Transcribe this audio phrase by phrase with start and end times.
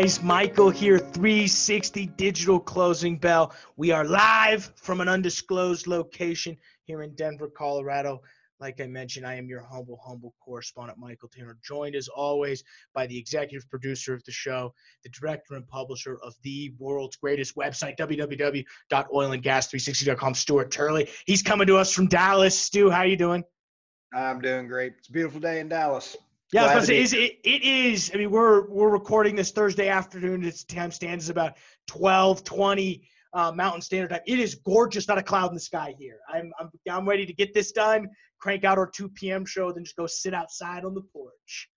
[0.00, 0.22] guys?
[0.22, 3.52] Michael here, 360 Digital Closing Bell.
[3.76, 8.22] We are live from an undisclosed location here in Denver, Colorado.
[8.60, 13.06] Like I mentioned, I am your humble, humble correspondent, Michael Tanner, joined as always by
[13.08, 14.72] the executive producer of the show,
[15.02, 21.10] the director and publisher of the world's greatest website, www.oilandgas360.com, Stuart Turley.
[21.26, 22.58] He's coming to us from Dallas.
[22.58, 23.44] Stu, how are you doing?
[24.14, 24.94] I'm doing great.
[24.98, 26.16] It's a beautiful day in Dallas.
[26.52, 28.10] Yeah, I was say, it, it is.
[28.12, 30.44] I mean, we're we're recording this Thursday afternoon.
[30.44, 34.20] Its time stands about 12, 20 uh, Mountain Standard Time.
[34.26, 36.18] It is gorgeous, not a cloud in the sky here.
[36.28, 38.08] I'm I'm I'm ready to get this done,
[38.40, 39.44] crank out our 2 p.m.
[39.44, 41.68] show, then just go sit outside on the porch.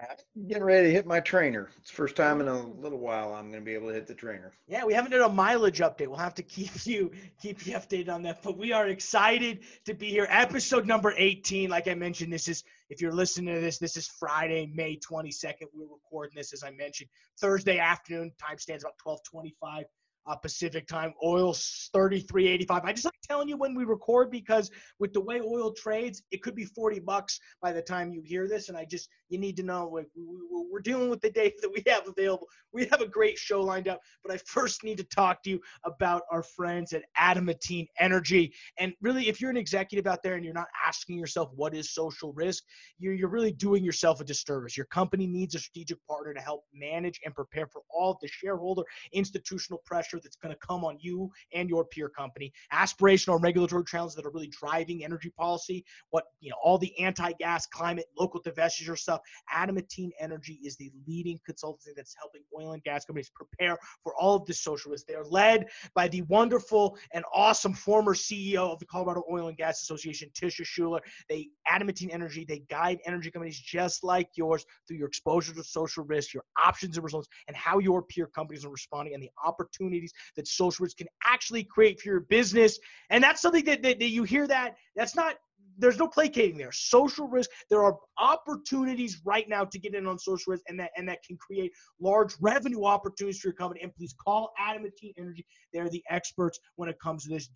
[0.00, 1.70] I'm getting ready to hit my trainer.
[1.78, 4.14] It's first time in a little while I'm going to be able to hit the
[4.14, 4.52] trainer.
[4.66, 6.08] Yeah, we haven't done a mileage update.
[6.08, 8.42] We'll have to keep you keep you updated on that.
[8.42, 10.26] But we are excited to be here.
[10.30, 11.68] Episode number 18.
[11.68, 15.66] Like I mentioned, this is if you're listening to this, this is Friday, May 22nd.
[15.74, 18.32] We're recording this as I mentioned Thursday afternoon.
[18.38, 19.84] Time stands about 12:25
[20.26, 21.12] uh, Pacific time.
[21.24, 22.84] Oil's 33.85.
[22.84, 26.42] I just like telling you when we record because with the way oil trades, it
[26.42, 28.68] could be 40 bucks by the time you hear this.
[28.68, 31.82] And I just you need to know like we're dealing with the data that we
[31.86, 32.46] have available.
[32.72, 35.60] We have a great show lined up, but I first need to talk to you
[35.84, 38.52] about our friends at Adamantine Energy.
[38.78, 41.94] And really, if you're an executive out there and you're not asking yourself what is
[41.94, 42.64] social risk,
[42.98, 44.76] you're, you're really doing yourself a disservice.
[44.76, 48.28] Your company needs a strategic partner to help manage and prepare for all of the
[48.28, 52.52] shareholder institutional pressure that's going to come on you and your peer company.
[52.72, 57.66] Aspirational regulatory challenges that are really driving energy policy, what you know, all the anti-gas,
[57.66, 59.26] climate, local divestiture stuff stuff.
[59.52, 64.36] Adamantine Energy is the leading consultancy that's helping oil and gas companies prepare for all
[64.36, 65.06] of this social risk.
[65.06, 69.56] They are led by the wonderful and awesome former CEO of the Colorado Oil and
[69.56, 71.00] Gas Association, Tisha Schuler.
[71.28, 76.04] They Adamantine Energy, they guide energy companies just like yours through your exposure to social
[76.04, 80.12] risk, your options and results, and how your peer companies are responding and the opportunities
[80.36, 82.78] that social risk can actually create for your business.
[83.10, 85.36] And that's something that, that, that you hear that that's not
[85.78, 86.72] there's no placating there.
[86.72, 87.50] Social risk.
[87.70, 91.22] There are opportunities right now to get in on social risk, and that and that
[91.22, 93.80] can create large revenue opportunities for your company.
[93.82, 95.46] And please call Adamantine Energy.
[95.72, 97.48] They're the experts when it comes to this.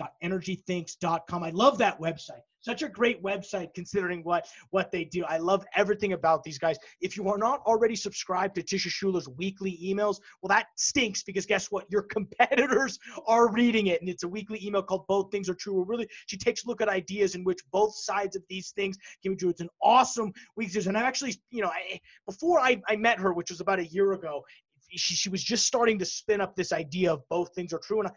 [0.00, 1.42] www.energythinks.com.
[1.42, 2.42] I love that website.
[2.60, 5.24] Such a great website considering what what they do.
[5.24, 6.76] I love everything about these guys.
[7.00, 11.46] If you are not already subscribed to Tisha Schuler's weekly emails, well, that stinks because
[11.46, 11.86] guess what?
[11.88, 15.74] Your competitors are reading it, and it's a weekly email called "Both Things Are True."
[15.74, 18.98] Where really she takes a look at ideas in which both sides of these things
[19.22, 19.50] can be true.
[19.50, 23.32] It's an awesome weekly, and I actually, you know, I, before I, I met her,
[23.32, 24.42] which was about a year ago,
[24.90, 28.00] she, she was just starting to spin up this idea of both things are true
[28.00, 28.12] and I,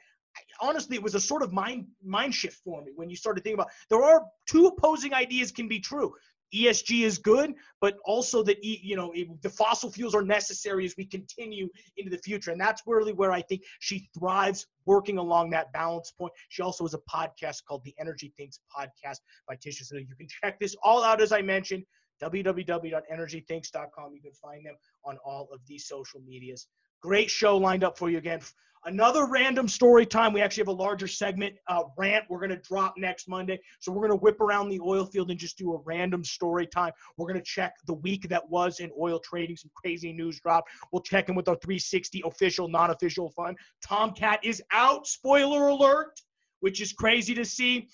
[0.61, 3.59] honestly it was a sort of mind mind shift for me when you started thinking
[3.59, 6.13] about there are two opposing ideas can be true
[6.53, 11.05] ESG is good, but also that you know the fossil fuels are necessary as we
[11.05, 15.71] continue into the future, and that's really where I think she thrives, working along that
[15.71, 16.33] balance point.
[16.49, 20.27] She also has a podcast called the Energy Thinks Podcast by Tisha, so you can
[20.27, 21.85] check this all out as I mentioned.
[22.21, 24.13] www.energythinks.com.
[24.13, 24.75] You can find them
[25.05, 26.67] on all of these social medias.
[27.01, 28.41] Great show lined up for you again.
[28.85, 30.33] Another random story time.
[30.33, 33.59] We actually have a larger segment uh, rant we're going to drop next Monday.
[33.79, 36.65] So we're going to whip around the oil field and just do a random story
[36.65, 36.91] time.
[37.17, 40.65] We're going to check the week that was in oil trading, some crazy news drop.
[40.91, 43.57] We'll check in with our 360 official, non official fund.
[43.85, 45.05] Tomcat is out.
[45.05, 46.19] Spoiler alert,
[46.61, 47.87] which is crazy to see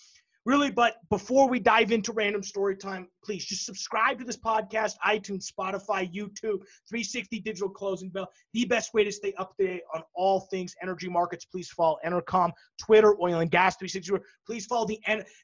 [0.48, 4.94] really, but before we dive into random story time, please just subscribe to this podcast,
[5.06, 8.30] iTunes, Spotify, YouTube, 360 Digital Closing Bell.
[8.54, 11.44] The best way to stay up to date on all things energy markets.
[11.44, 14.24] Please follow Enercom, Twitter, Oil and Gas 360.
[14.46, 15.00] Please follow the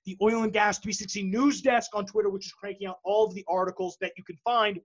[0.06, 3.36] the Oil and Gas 360 news desk on Twitter, which is cranking out all of
[3.36, 4.80] the articles that you can find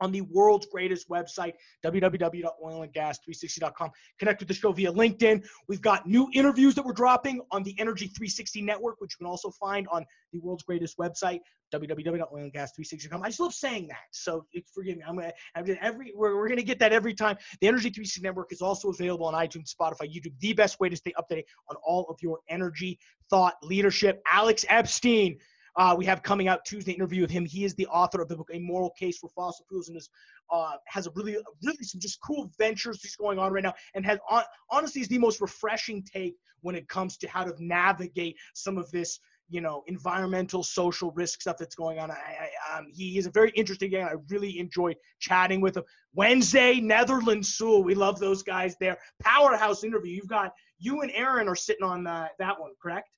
[0.00, 1.52] on the world's greatest website,
[1.84, 3.90] www.oilandgas360.com.
[4.18, 5.46] Connect with the show via LinkedIn.
[5.68, 9.30] We've got new interviews that we're dropping on the Energy 360 network, which you can
[9.30, 11.40] also find on the world's greatest website,
[11.72, 13.22] www.oilandgas360.com.
[13.22, 13.98] I just love saying that.
[14.10, 15.04] So forgive me.
[15.06, 17.36] I'm gonna, I'm gonna every we're, we're gonna get that every time.
[17.60, 20.32] The Energy 360 network is also available on iTunes, Spotify, YouTube.
[20.40, 22.98] The best way to stay updated on all of your energy,
[23.28, 24.22] thought, leadership.
[24.30, 25.38] Alex Epstein
[25.76, 27.44] uh, we have coming out Tuesday interview with him.
[27.44, 30.08] He is the author of the book A Moral Case for Fossil Fuels and is,
[30.50, 34.04] uh, has a really, really some just cool ventures he's going on right now and
[34.04, 38.36] has on, honestly is the most refreshing take when it comes to how to navigate
[38.54, 39.18] some of this
[39.50, 42.10] you know environmental social risk stuff that's going on.
[42.10, 44.00] I, I, um, he is a very interesting guy.
[44.00, 45.82] I really enjoyed chatting with him.
[46.14, 47.82] Wednesday Netherland Sewell.
[47.82, 48.96] we love those guys there.
[49.20, 50.14] Powerhouse interview.
[50.14, 53.08] You've got you and aaron are sitting on uh, that one correct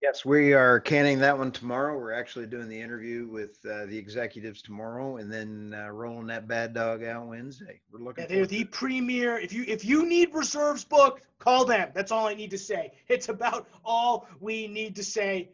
[0.00, 1.98] Yes, we are canning that one tomorrow.
[1.98, 6.46] We're actually doing the interview with uh, the executives tomorrow, and then uh, rolling that
[6.46, 7.80] bad dog out Wednesday.
[7.90, 8.24] We're looking.
[8.24, 9.38] Yeah, they're the premier.
[9.38, 11.90] If you if you need reserves booked, call them.
[11.94, 12.92] That's all I need to say.
[13.08, 15.50] It's about all we need to say.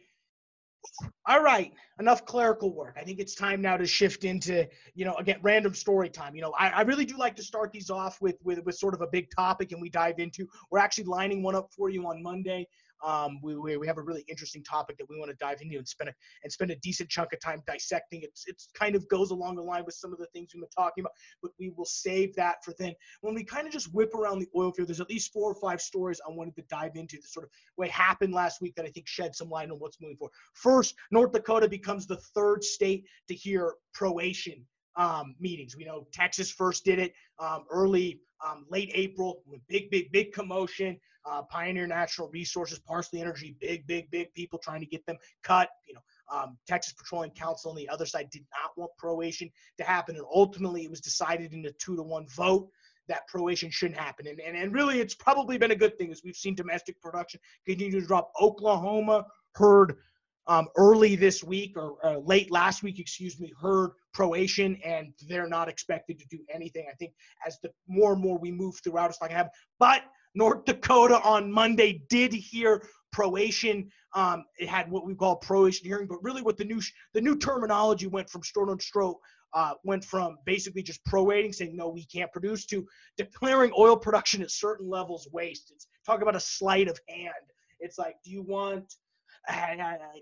[1.27, 2.99] All right, enough clerical work.
[3.01, 6.37] I think it's time now to shift into, you know, again, random story time.
[6.37, 8.93] You know, I, I really do like to start these off with, with with sort
[8.93, 10.47] of a big topic, and we dive into.
[10.71, 12.69] We're actually lining one up for you on Monday.
[13.05, 15.77] Um, we, we, we have a really interesting topic that we want to dive into
[15.77, 18.23] and spend a and spend a decent chunk of time dissecting.
[18.23, 20.71] It's it's kind of goes along the line with some of the things we've been
[20.77, 21.13] talking about,
[21.43, 22.95] but we will save that for then.
[23.21, 25.55] When we kind of just whip around the oil field, there's at least four or
[25.55, 28.85] five stories I wanted to dive into the sort of what happened last week that
[28.85, 30.33] I think shed some light on what's moving forward.
[30.55, 34.63] First, North Dakota becomes the third state to hear proration
[34.97, 35.77] um, meetings.
[35.77, 40.33] We know Texas first did it um, early, um, late April, with big, big, big
[40.33, 45.17] commotion uh, Pioneer Natural Resources, Parsley Energy, big, big, big people trying to get them
[45.43, 45.69] cut.
[45.87, 46.01] You know,
[46.33, 50.25] um, Texas Petroleum Council on the other side did not want proration to happen, and
[50.33, 52.69] ultimately it was decided in a two to one vote
[53.07, 54.27] that proration shouldn't happen.
[54.27, 57.41] And, and, and really, it's probably been a good thing as we've seen domestic production
[57.67, 58.33] continue to drop.
[58.41, 59.97] Oklahoma heard
[60.47, 65.69] um, early this week or late last week, excuse me, heard proration, and they're not
[65.69, 66.87] expected to do anything.
[66.91, 67.13] I think
[67.47, 69.53] as the more and more we move throughout, it's not gonna happen.
[69.79, 70.03] But
[70.35, 72.83] North Dakota on Monday did hear
[73.15, 73.89] proration.
[74.15, 76.81] Um, it had what we call proration hearing, but really what the new
[77.13, 79.15] the new terminology went from Storno Stroh
[79.55, 82.85] uh, went from basically just prorating, saying no, we can't produce, to
[83.17, 85.71] declaring oil production at certain levels waste.
[85.73, 87.33] It's talk about a sleight of hand.
[87.79, 88.97] It's like, do you want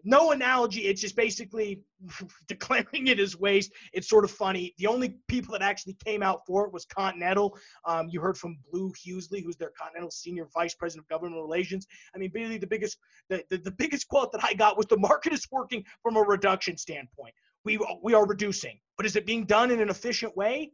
[0.04, 0.82] no analogy.
[0.82, 1.82] It's just basically
[2.48, 3.72] declaring it as waste.
[3.92, 4.74] It's sort of funny.
[4.78, 7.56] The only people that actually came out for it was Continental.
[7.86, 11.86] Um, you heard from Blu Hulsey, who's their Continental Senior Vice President of Government Relations.
[12.14, 12.98] I mean, really, the biggest
[13.28, 16.22] the, the, the biggest quote that I got was the market is working from a
[16.22, 17.34] reduction standpoint.
[17.64, 20.72] We we are reducing, but is it being done in an efficient way?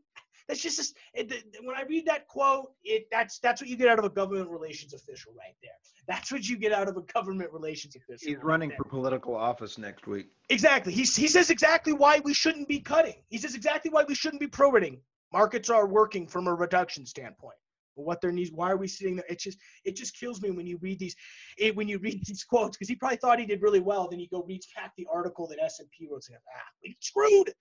[0.49, 1.31] That's just it,
[1.63, 4.49] when I read that quote, it that's that's what you get out of a government
[4.49, 5.73] relations official right there.
[6.07, 8.27] That's what you get out of a government relations official.
[8.27, 8.79] He's right running there.
[8.79, 10.29] for political office next week.
[10.49, 10.95] Exactly.
[10.95, 13.17] He he says exactly why we shouldn't be cutting.
[13.29, 15.01] He says exactly why we shouldn't be prorating.
[15.35, 17.57] Markets are working from a reduction standpoint.
[17.95, 18.51] what their needs?
[18.51, 19.27] Why are we sitting there?
[19.29, 21.15] It just it just kills me when you read these
[21.59, 24.09] it, when you read these quotes because he probably thought he did really well.
[24.09, 26.97] Then you go read back the article that S and P wrote saying, ah, we
[27.01, 27.53] screwed.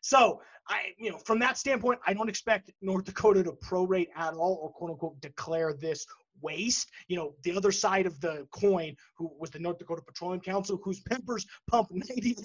[0.00, 4.34] So I, you know, from that standpoint, I don't expect North Dakota to prorate at
[4.34, 6.06] all or quote unquote declare this
[6.42, 6.88] waste.
[7.08, 10.80] You know, the other side of the coin, who was the North Dakota Petroleum Council,
[10.82, 12.36] whose members pump 90%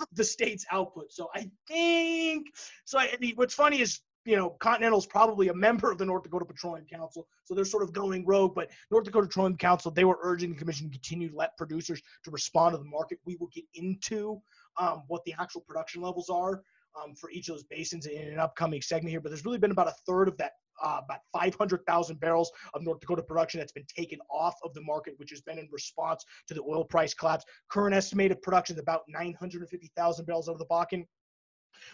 [0.00, 1.12] of the state's output.
[1.12, 2.46] So I think,
[2.84, 6.44] so I, what's funny is, you know, Continental's probably a member of the North Dakota
[6.44, 8.56] Petroleum Council, so they're sort of going rogue.
[8.56, 12.02] But North Dakota Petroleum Council, they were urging the commission to continue to let producers
[12.24, 13.20] to respond to the market.
[13.24, 14.42] We will get into
[14.78, 16.62] um, what the actual production levels are
[16.96, 19.20] um, for each of those basins in an upcoming segment here.
[19.20, 20.52] But there's really been about a third of that,
[20.82, 25.14] uh, about 500,000 barrels of North Dakota production that's been taken off of the market,
[25.18, 27.44] which has been in response to the oil price collapse.
[27.68, 31.06] Current estimated production is about 950,000 barrels out of the Bakken,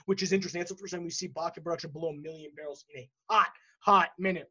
[0.06, 0.60] which is interesting.
[0.60, 3.48] That's the first time we see Bakken production below a million barrels in a hot,
[3.80, 4.50] hot minute.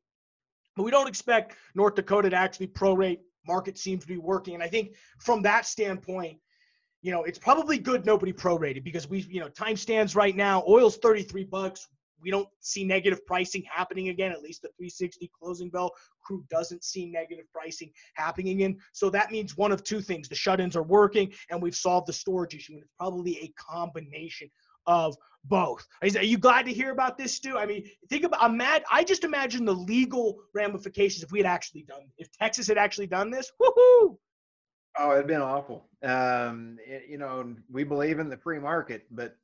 [0.75, 3.19] But we don't expect North Dakota to actually prorate.
[3.47, 4.53] Market seems to be working.
[4.53, 6.37] And I think from that standpoint,
[7.01, 10.63] you know, it's probably good nobody prorated because we, you know, time stands right now.
[10.67, 11.87] Oil's 33 bucks.
[12.21, 15.91] We don't see negative pricing happening again, at least the 360 closing bell.
[16.23, 18.77] crew doesn't see negative pricing happening again.
[18.91, 20.29] So that means one of two things.
[20.29, 22.73] The shut-ins are working and we've solved the storage issue.
[22.73, 24.51] And it's probably a combination
[24.85, 25.15] of
[25.45, 25.87] both.
[26.03, 27.57] Are you glad to hear about this, Stu?
[27.57, 28.83] I mean, think about I'm mad.
[28.91, 33.07] I just imagine the legal ramifications if we had actually done if Texas had actually
[33.07, 33.51] done this.
[33.59, 34.17] Woohoo!
[34.97, 35.85] Oh, it'd been awful.
[36.03, 39.35] Um, it, you know, we believe in the free market, but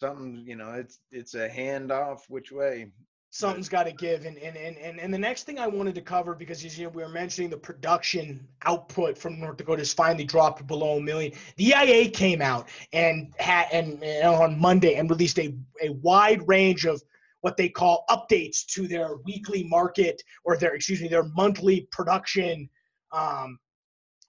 [0.00, 2.92] something, you know, it's it's a handoff which way.
[3.30, 6.00] Something's got to give, and, and and and and the next thing I wanted to
[6.00, 10.24] cover because you know we were mentioning the production output from North Dakota has finally
[10.24, 11.32] dropped below a million.
[11.56, 16.46] The EIA came out and had and, and on Monday and released a a wide
[16.48, 17.02] range of
[17.42, 22.68] what they call updates to their weekly market or their excuse me their monthly production
[23.12, 23.58] um,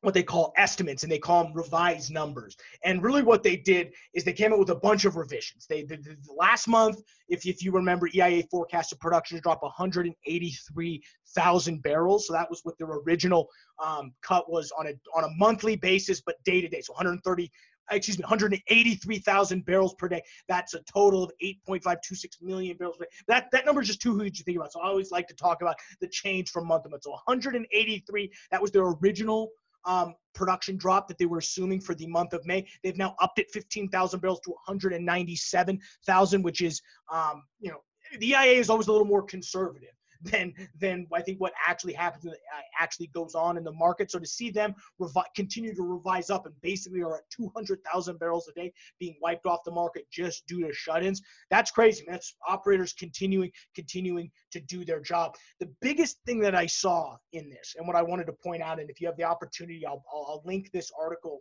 [0.02, 2.56] what they call estimates and they call them revised numbers.
[2.84, 5.68] And really what they did is they came up with a bunch of revisions.
[5.68, 11.82] They the, the last month, if, if you remember, EIA forecasted production to drop 183,000
[11.82, 12.28] barrels.
[12.28, 13.50] So that was what their original
[13.84, 16.80] um, cut was on a on a monthly basis, but day to day.
[16.82, 17.52] So 130
[17.92, 20.22] excuse me, 183,000 barrels per day.
[20.48, 23.10] That's a total of 8.526 million barrels per day.
[23.28, 24.72] That that number is just too huge to think about.
[24.72, 27.04] So I always like to talk about the change from month to month.
[27.04, 29.50] So 183, that was their original
[29.86, 32.68] um, production drop that they were assuming for the month of May.
[32.84, 36.82] They've now upped it 15,000 barrels to 197,000, which is,
[37.12, 37.80] um, you know,
[38.20, 42.26] the EIA is always a little more conservative than than I think what actually happens
[42.26, 42.36] uh,
[42.78, 44.12] actually goes on in the market.
[44.12, 48.48] So to see them revi- continue to revise up and basically are at 200,000 barrels
[48.48, 52.06] a day being wiped off the market just due to shut-ins, that's crazy.
[52.08, 55.36] That's operators continuing continuing to do their job.
[55.60, 58.80] The biggest thing that I saw in this, and what I wanted to point out,
[58.80, 61.40] and if you have the opportunity, I'll, I'll, I'll link this article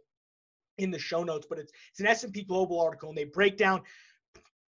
[0.78, 3.82] in the show notes, but it's, it's an S&P Global article, and they break down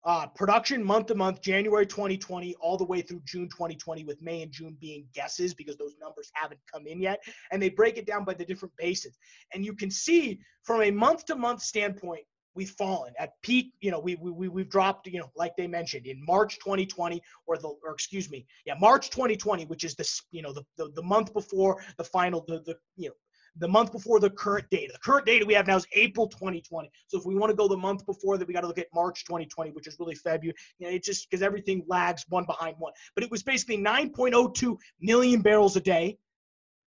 [0.04, 4.42] uh, production month to month, January 2020, all the way through June 2020, with May
[4.42, 7.22] and June being guesses because those numbers haven't come in yet.
[7.50, 9.18] And they break it down by the different basins.
[9.54, 13.72] And you can see from a month to month standpoint, we've fallen at peak.
[13.80, 17.56] You know, we, we, we've dropped, you know, like they mentioned in March 2020, or
[17.56, 21.02] the, or excuse me, yeah, March 2020, which is this, you know, the, the, the
[21.02, 23.14] month before the final, the, the, you know,
[23.58, 24.92] the month before the current data.
[24.92, 26.90] The current data we have now is April 2020.
[27.06, 28.88] So if we want to go the month before that, we got to look at
[28.94, 30.56] March 2020, which is really February.
[30.78, 32.92] You know, it's just because everything lags one behind one.
[33.14, 36.18] But it was basically 9.02 million barrels a day,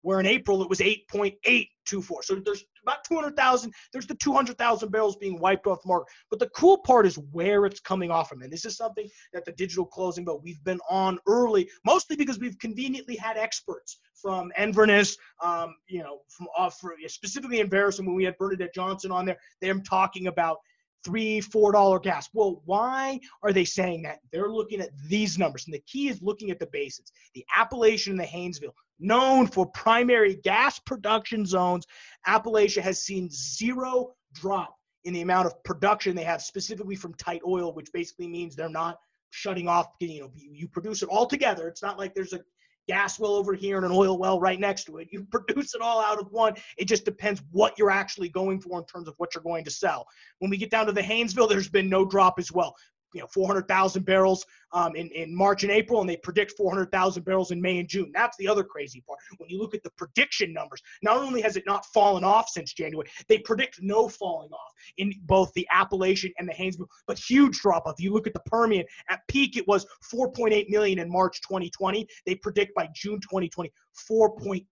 [0.08, 2.24] where in April it was 8.824.
[2.24, 3.74] So there's about 200,000.
[3.92, 6.14] There's the 200,000 barrels being wiped off the market.
[6.30, 8.42] But the cool part is where it's coming off from.
[8.42, 12.40] And this is something that the digital closing but we've been on early, mostly because
[12.40, 18.24] we've conveniently had experts from Enverus, um, you know, from off specifically Enverus, when we
[18.24, 20.60] had Bernadette Johnson on there, them talking about
[21.08, 22.30] three, four dollar gas.
[22.34, 24.20] Well, why are they saying that?
[24.34, 27.14] They're looking at these numbers, and the key is looking at the basins.
[27.34, 31.88] The Appalachian and the Haynesville, known for primary gas production zones,
[32.28, 37.42] Appalachia has seen zero drop in the amount of production they have, specifically from tight
[37.48, 38.98] oil, which basically means they're not
[39.30, 39.88] shutting off.
[40.02, 41.70] You know, you produce it all together.
[41.70, 42.42] It's not like there's a
[42.88, 45.10] gas well over here and an oil well right next to it.
[45.12, 46.56] You produce it all out of one.
[46.78, 49.72] It just depends what you're actually going for in terms of what you're going to
[49.72, 50.08] sell.
[50.40, 52.76] When we get down to the Haynesville, there's been no drop as well
[53.14, 57.52] you know 400,000 barrels um, in, in March and April, and they predict 400,000 barrels
[57.52, 58.12] in May and June.
[58.14, 59.20] That's the other crazy part.
[59.38, 62.74] When you look at the prediction numbers, not only has it not fallen off since
[62.74, 67.60] January, they predict no falling off in both the Appalachian and the Haynesville, but huge
[67.60, 67.96] drop off.
[68.00, 72.08] You look at the Permian, at peak it was 4.8 million in March 2020.
[72.26, 73.72] They predict by June 2020
[74.10, 74.66] 4.2.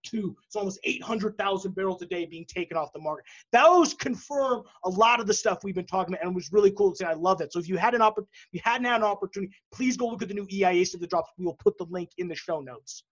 [0.46, 3.25] It's almost 800,000 barrels a day being taken off the market.
[3.52, 6.72] Those confirm a lot of the stuff we've been talking about, and it was really
[6.72, 7.06] cool to say.
[7.06, 7.52] I love that.
[7.52, 10.27] So if you had an opportunity, you hadn't had an opportunity, please go look at
[10.27, 11.32] the new EIA of the drops.
[11.38, 13.04] We will put the link in the show notes.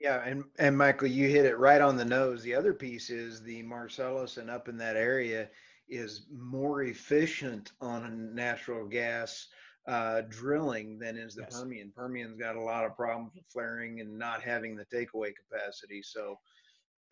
[0.00, 2.42] Yeah, and and Michael, you hit it right on the nose.
[2.42, 5.48] The other piece is the Marcellus and up in that area
[5.88, 9.46] is more efficient on natural gas
[9.86, 11.60] uh, drilling than is the yes.
[11.60, 11.92] Permian.
[11.94, 16.02] Permian's got a lot of problems with flaring and not having the takeaway capacity.
[16.02, 16.38] So,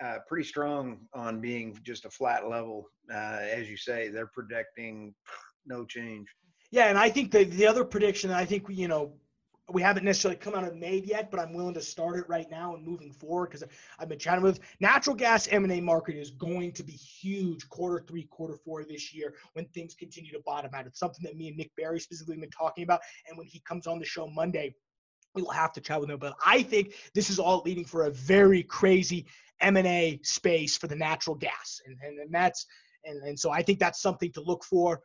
[0.03, 2.89] uh, pretty strong on being just a flat level.
[3.13, 5.15] Uh, as you say, they're predicting
[5.67, 6.27] no change.
[6.71, 9.13] Yeah, and I think the the other prediction, I think you know,
[9.73, 12.49] we haven't necessarily come out and made yet, but I'm willing to start it right
[12.51, 13.65] now and moving forward because
[13.99, 18.25] I've been chatting with natural gas M&A market is going to be huge quarter three,
[18.25, 20.87] quarter four this year when things continue to bottom out.
[20.87, 23.87] It's something that me and Nick Barry specifically been talking about, and when he comes
[23.87, 24.75] on the show Monday,
[25.35, 26.19] we will have to chat with him.
[26.19, 29.27] But I think this is all leading for a very crazy
[29.61, 32.67] M&A space for the natural gas, and and, and that's
[33.05, 35.01] and, and so I think that's something to look for.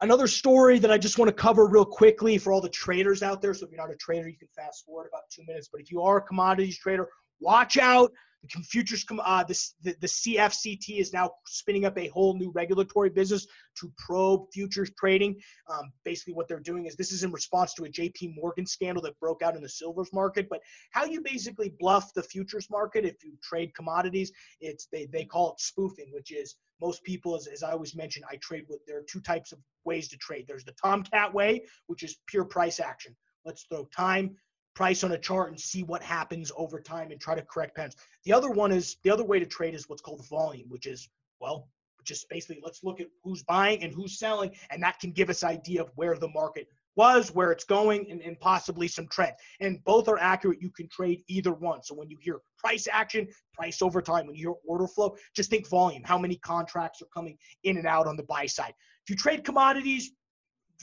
[0.00, 3.40] Another story that I just want to cover real quickly for all the traders out
[3.40, 3.54] there.
[3.54, 5.68] So if you're not a trader, you can fast forward about two minutes.
[5.70, 7.08] But if you are a commodities trader,
[7.40, 8.12] watch out.
[8.42, 13.08] The futures, uh, the, the, the CFTC is now spinning up a whole new regulatory
[13.08, 13.46] business
[13.78, 15.40] to probe futures trading.
[15.70, 19.02] Um, basically, what they're doing is this is in response to a JP Morgan scandal
[19.04, 20.48] that broke out in the silvers market.
[20.50, 20.60] But
[20.90, 25.52] how you basically bluff the futures market if you trade commodities, it's they, they call
[25.52, 28.98] it spoofing, which is most people, as, as I always mention, I trade with, there
[28.98, 30.46] are two types of ways to trade.
[30.46, 33.14] There's the Tomcat way, which is pure price action.
[33.44, 34.36] Let's throw time,
[34.74, 37.96] price on a chart and see what happens over time and try to correct patterns.
[38.24, 41.08] The other one is, the other way to trade is what's called volume, which is,
[41.40, 41.68] well,
[42.04, 45.42] just basically let's look at who's buying and who's selling, and that can give us
[45.42, 49.32] idea of where the market was, where it's going, and, and possibly some trend.
[49.60, 50.62] And both are accurate.
[50.62, 51.82] You can trade either one.
[51.82, 55.50] So when you hear price action, price over time, when you hear order flow, just
[55.50, 56.02] think volume.
[56.04, 58.74] How many contracts are coming in and out on the buy side?
[59.04, 60.12] If you trade commodities,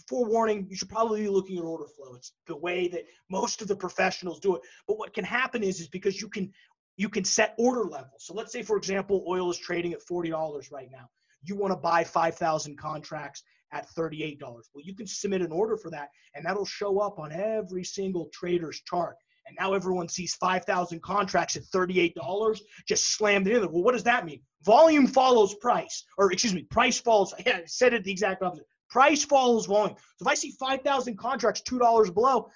[0.07, 2.15] forewarning, you should probably be looking at order flow.
[2.15, 4.61] It's the way that most of the professionals do it.
[4.87, 6.51] But what can happen is, is because you can
[6.97, 8.25] you can set order levels.
[8.25, 11.09] So let's say, for example, oil is trading at $40 right now.
[11.41, 14.39] You want to buy 5,000 contracts at $38.
[14.41, 18.29] Well, you can submit an order for that, and that'll show up on every single
[18.33, 19.15] trader's chart.
[19.47, 23.69] And now everyone sees 5,000 contracts at $38, just slammed in there.
[23.69, 24.41] Well, what does that mean?
[24.63, 27.33] Volume follows price, or excuse me, price follows.
[27.45, 28.65] Yeah, I said it the exact opposite.
[28.89, 29.95] Price follows volume.
[30.17, 32.49] So if I see 5,000 contracts $2 below,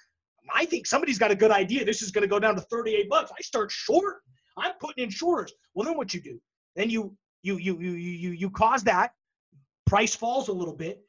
[0.54, 1.84] I think somebody's got a good idea.
[1.84, 3.32] This is going to go down to 38 bucks.
[3.36, 4.18] I start short.
[4.56, 5.52] I'm putting in shorters.
[5.74, 6.40] Well, then what you do?
[6.76, 9.12] Then you you you you you you cause that
[9.86, 11.05] price falls a little bit.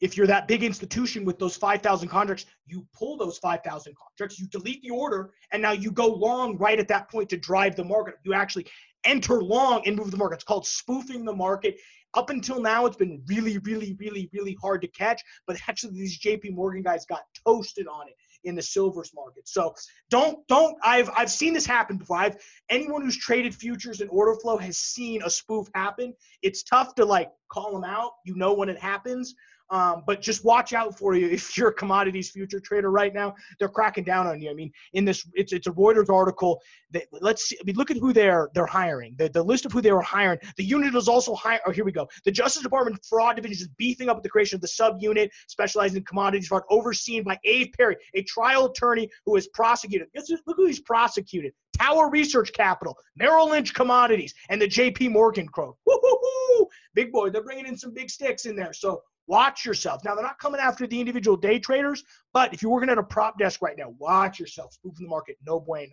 [0.00, 4.46] If you're that big institution with those 5,000 contracts, you pull those 5,000 contracts, you
[4.48, 7.84] delete the order, and now you go long right at that point to drive the
[7.84, 8.14] market.
[8.24, 8.66] You actually
[9.04, 10.36] enter long and move the market.
[10.36, 11.76] It's called spoofing the market.
[12.14, 15.22] Up until now, it's been really, really, really, really hard to catch.
[15.46, 18.14] But actually, these JP Morgan guys got toasted on it
[18.44, 19.46] in the silvers market.
[19.48, 19.74] So
[20.08, 22.16] don't don't I've I've seen this happen before.
[22.16, 22.36] I've
[22.68, 26.14] anyone who's traded futures and order flow has seen a spoof happen.
[26.42, 28.12] It's tough to like call them out.
[28.24, 29.34] You know when it happens.
[29.70, 33.34] Um, but just watch out for you if you're a commodities future trader right now.
[33.58, 34.50] They're cracking down on you.
[34.50, 36.60] I mean, in this, it's it's a Reuters article.
[36.90, 37.56] That let's see.
[37.60, 39.14] I mean, look at who they're they're hiring.
[39.16, 40.38] The, the list of who they were hiring.
[40.56, 41.60] The unit is also hiring.
[41.66, 42.08] Oh, here we go.
[42.24, 45.98] The Justice Department Fraud Division is beefing up with the creation of the subunit specializing
[45.98, 50.08] in commodities fraud, overseen by Abe Perry, a trial attorney who is prosecuted.
[50.46, 51.52] Look who he's prosecuted.
[51.78, 55.08] Tower Research Capital, Merrill Lynch Commodities, and the J.P.
[55.08, 55.74] Morgan crew.
[55.86, 56.68] Woo-hoo-hoo!
[56.94, 58.72] Big boy, they're bringing in some big sticks in there.
[58.72, 60.04] So Watch yourself.
[60.04, 63.02] Now, they're not coming after the individual day traders, but if you're working at a
[63.04, 64.72] prop desk right now, watch yourself.
[64.72, 65.92] Spoofing the market, no bueno.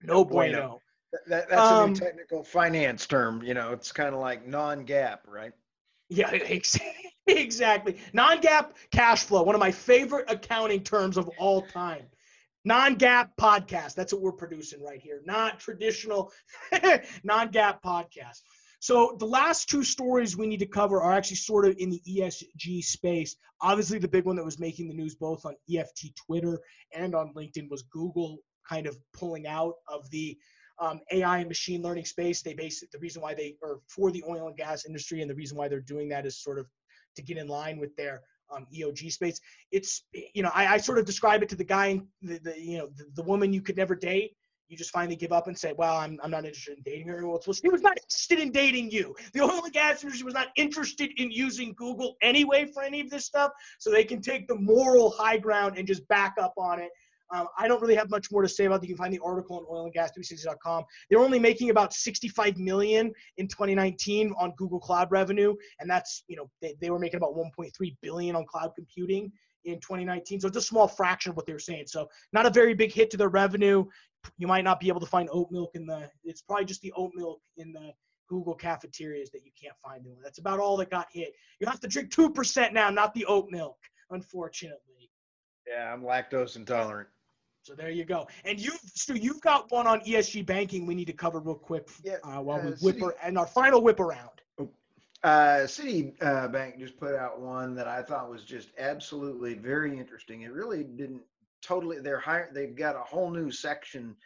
[0.00, 0.52] No, no bueno.
[0.52, 0.80] bueno.
[1.26, 3.42] That, that's um, a new um, technical finance term.
[3.42, 5.50] You know, it's kind of like non-GAAP, right?
[6.08, 6.30] Yeah,
[7.26, 7.96] exactly.
[8.12, 12.04] Non-GAAP cash flow, one of my favorite accounting terms of all time.
[12.64, 13.96] Non-GAAP podcast.
[13.96, 15.22] That's what we're producing right here.
[15.24, 16.30] Not traditional
[17.24, 18.42] non-GAAP podcast.
[18.80, 22.02] So the last two stories we need to cover are actually sort of in the
[22.08, 23.36] ESG space.
[23.60, 26.58] Obviously, the big one that was making the news both on EFT Twitter
[26.94, 30.36] and on LinkedIn was Google kind of pulling out of the
[30.78, 32.40] um, AI and machine learning space.
[32.40, 35.34] They base the reason why they are for the oil and gas industry, and the
[35.34, 36.66] reason why they're doing that is sort of
[37.16, 39.38] to get in line with their um, EOG space.
[39.70, 42.78] It's you know I, I, sort of describe it to the guy, the, the you
[42.78, 44.32] know the, the woman you could never date
[44.70, 47.26] you just finally give up and say, well, I'm, I'm not interested in dating her.
[47.26, 49.14] Well, she was not interested in dating you.
[49.34, 53.10] The oil and gas industry was not interested in using Google anyway for any of
[53.10, 53.50] this stuff.
[53.80, 56.90] So they can take the moral high ground and just back up on it.
[57.32, 58.88] Um, I don't really have much more to say about it.
[58.88, 60.84] You can find the article on oilandgas360.com.
[61.08, 66.34] They're only making about 65 million in 2019 on Google Cloud revenue, and that's you
[66.34, 67.70] know they, they were making about 1.3
[68.02, 69.30] billion on cloud computing
[69.64, 70.40] in 2019.
[70.40, 71.84] So it's a small fraction of what they were saying.
[71.86, 73.84] So not a very big hit to their revenue
[74.38, 76.92] you might not be able to find oat milk in the it's probably just the
[76.96, 77.92] oat milk in the
[78.28, 81.32] google cafeterias that you can't find anymore that's about all that got hit.
[81.58, 83.78] You have to drink 2% now not the oat milk
[84.10, 85.10] unfortunately.
[85.66, 87.08] Yeah i'm lactose intolerant.
[87.62, 88.26] So there you go.
[88.44, 91.88] And you've Stu, you've got one on esg banking we need to cover real quick
[92.02, 94.30] yeah, uh, while uh, we whip City, and our final whip around.
[94.58, 94.70] Oh,
[95.22, 99.98] uh, Citi uh, Bank just put out one that I thought was just absolutely very
[99.98, 100.42] interesting.
[100.42, 101.22] It really didn't
[101.62, 104.16] totally they're higher they've got a whole new section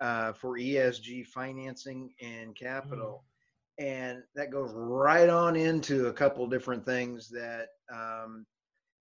[0.00, 3.24] uh, for ESG financing and capital.
[3.80, 3.84] Mm.
[3.86, 8.46] And that goes right on into a couple different things that um,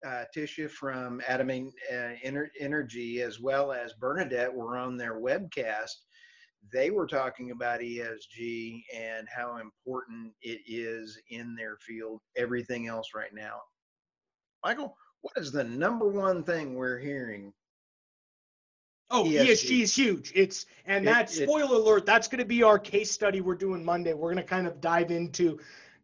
[0.06, 2.10] uh, Tisha from Atom uh,
[2.60, 5.93] Energy as well as Bernadette were on their webcast.
[6.73, 13.10] They were talking about ESG and how important it is in their field, everything else
[13.15, 13.62] right now.
[14.65, 17.54] Michael, what is the number one thing we're hearing
[19.10, 19.48] Oh, ESG.
[19.48, 19.82] ESG.
[19.82, 20.32] is huge.
[20.36, 22.06] It's and it, that spoiler it, alert.
[22.06, 24.13] That's going to be our case study we're doing Monday.
[24.13, 25.60] We're going to kind of dive into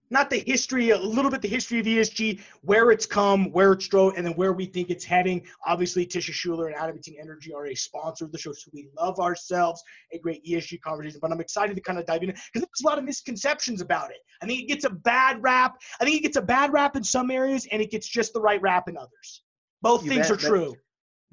[0.10, 3.88] not the history, a little bit the history of ESG, where it's come, where it's
[3.88, 5.46] drove, and then where we think it's heading.
[5.66, 9.20] Obviously, Tisha Schuler and Adamantine Energy are a sponsor of the show, so we love
[9.20, 11.20] ourselves a great ESG conversation.
[11.22, 14.12] But I'm excited to kind of dive in because there's a lot of misconceptions about
[14.12, 14.18] it.
[14.42, 15.82] I think it gets a bad rap.
[16.00, 18.42] I think it gets a bad rap in some areas, and it gets just the
[18.42, 19.42] right rap in others.
[19.82, 20.76] Both you things bet, are true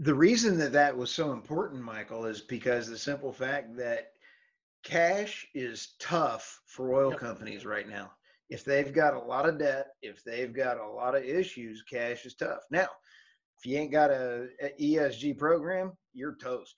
[0.01, 4.13] the reason that that was so important, Michael, is because the simple fact that
[4.83, 7.21] cash is tough for oil yep.
[7.21, 8.11] companies right now.
[8.49, 12.25] If they've got a lot of debt, if they've got a lot of issues, cash
[12.25, 12.63] is tough.
[12.71, 12.89] Now,
[13.59, 16.77] if you ain't got a, a ESG program, you're toast.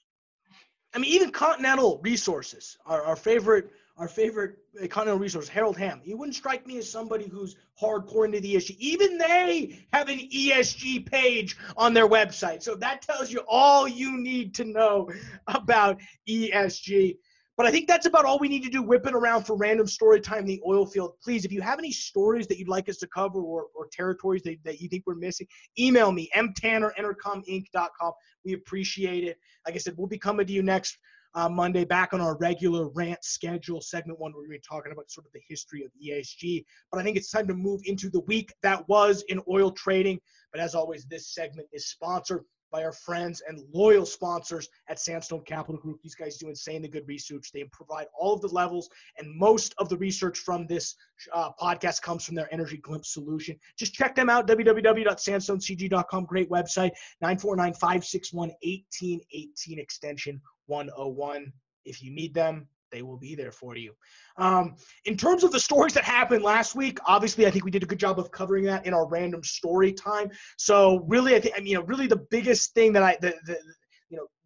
[0.92, 6.00] I mean, even Continental Resources, our, our favorite our favorite uh, economic resource, Harold Hamm.
[6.02, 8.76] He wouldn't strike me as somebody who's hardcore into the ESG.
[8.78, 12.62] Even they have an ESG page on their website.
[12.62, 15.10] So that tells you all you need to know
[15.46, 17.16] about ESG.
[17.56, 18.82] But I think that's about all we need to do.
[18.82, 21.12] Whipping around for random story time in the oil field.
[21.22, 24.42] Please, if you have any stories that you'd like us to cover or, or territories
[24.44, 25.46] that, that you think we're missing,
[25.78, 28.12] email me, mtanner.enercominc.com.
[28.44, 29.38] We appreciate it.
[29.66, 30.96] Like I said, we'll be coming to you next
[31.34, 33.80] uh, Monday back on our regular rant schedule.
[33.80, 36.64] Segment one, where we're talking about sort of the history of ESG.
[36.90, 40.20] But I think it's time to move into the week that was in oil trading.
[40.52, 45.42] But as always, this segment is sponsored by our friends and loyal sponsors at Sandstone
[45.44, 46.00] Capital Group.
[46.02, 47.50] These guys do insanely good research.
[47.52, 50.96] They provide all of the levels, and most of the research from this
[51.32, 53.56] uh, podcast comes from their Energy Glimpse solution.
[53.78, 56.24] Just check them out, www.sandstonecg.com.
[56.24, 61.52] Great website, 949 561 1818, extension 101.
[61.84, 63.94] If you need them, they will be there for you.
[64.36, 67.82] Um, in terms of the stories that happened last week, obviously, I think we did
[67.82, 70.30] a good job of covering that in our random story time.
[70.58, 73.34] So, really, I think, I mean, you know, really the biggest thing that I, the,
[73.46, 73.58] the,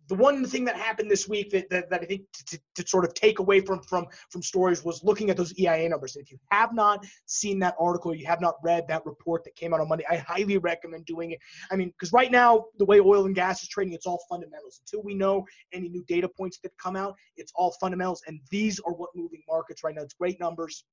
[0.09, 2.87] the one thing that happened this week that, that, that I think to, to, to,
[2.89, 6.17] sort of take away from, from, from stories was looking at those EIA numbers.
[6.17, 9.57] And if you have not seen that article, you have not read that report that
[9.57, 11.39] came out on Monday, I highly recommend doing it.
[11.71, 14.81] I mean, because right now, the way oil and gas is trading, it's all fundamentals.
[14.81, 18.23] Until we know any new data points that come out, it's all fundamentals.
[18.27, 20.03] And these are what moving markets right now.
[20.03, 20.85] It's great numbers.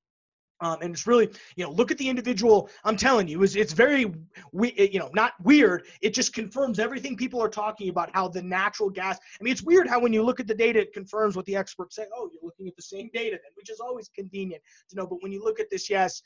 [0.61, 2.69] Um, and it's really, you know, look at the individual.
[2.85, 4.13] I'm telling you, it's, it's very,
[4.51, 5.85] we, you know, not weird.
[6.01, 8.11] It just confirms everything people are talking about.
[8.13, 9.17] How the natural gas.
[9.39, 11.55] I mean, it's weird how when you look at the data, it confirms what the
[11.55, 12.05] experts say.
[12.15, 15.05] Oh, you're looking at the same data, then, which is always convenient to know.
[15.05, 16.21] But when you look at this, yes,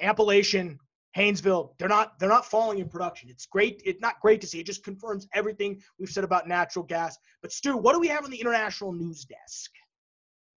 [0.00, 0.78] Appalachian,
[1.16, 3.28] Haynesville, they're not they're not falling in production.
[3.28, 3.82] It's great.
[3.84, 4.60] It's not great to see.
[4.60, 7.18] It just confirms everything we've said about natural gas.
[7.42, 9.70] But Stu, what do we have on the international news desk?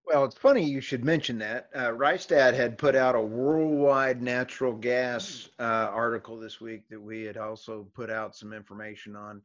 [0.06, 1.68] Well, it's funny you should mention that.
[1.74, 7.24] Uh, Rystad had put out a worldwide natural gas uh, article this week that we
[7.24, 9.42] had also put out some information on.